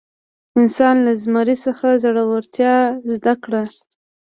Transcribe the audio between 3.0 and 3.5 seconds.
زده